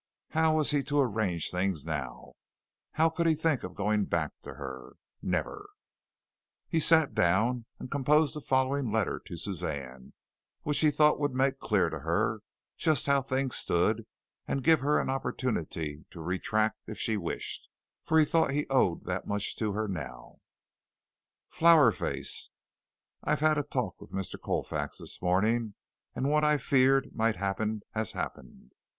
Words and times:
How 0.29 0.55
was 0.55 0.71
he 0.71 0.81
to 0.85 0.99
arrange 0.99 1.51
things 1.51 1.85
now? 1.85 2.33
How 2.93 3.07
could 3.07 3.27
he 3.27 3.35
think 3.35 3.61
of 3.61 3.75
going 3.75 4.05
back 4.05 4.31
to 4.41 4.55
her? 4.55 4.93
Never! 5.21 5.69
He 6.67 6.79
sat 6.79 7.13
down 7.13 7.65
and 7.77 7.91
composed 7.91 8.33
the 8.35 8.41
following 8.41 8.91
letter 8.91 9.21
to 9.23 9.37
Suzanne, 9.37 10.13
which 10.63 10.79
he 10.79 10.89
thought 10.89 11.19
would 11.19 11.35
make 11.35 11.59
clear 11.59 11.91
to 11.91 11.99
her 11.99 12.39
just 12.77 13.05
how 13.05 13.21
things 13.21 13.55
stood 13.57 14.07
and 14.47 14.63
give 14.63 14.79
her 14.79 14.99
an 14.99 15.07
opportunity 15.11 16.03
to 16.09 16.19
retract 16.19 16.79
if 16.87 16.97
she 16.97 17.15
wished, 17.15 17.69
for 18.03 18.17
he 18.17 18.25
thought 18.25 18.49
he 18.49 18.65
owed 18.71 19.03
that 19.03 19.27
much 19.27 19.55
to 19.57 19.73
her 19.73 19.87
now: 19.87 20.37
"Flower 21.47 21.91
Face: 21.91 22.49
I 23.23 23.35
had 23.35 23.59
a 23.59 23.61
talk 23.61 24.01
with 24.01 24.13
Mr. 24.13 24.41
Colfax 24.41 24.97
this 24.97 25.21
morning 25.21 25.75
and 26.15 26.27
what 26.31 26.43
I 26.43 26.57
feared 26.57 27.11
might 27.15 27.35
happen 27.35 27.81
has 27.91 28.13
happened. 28.13 28.71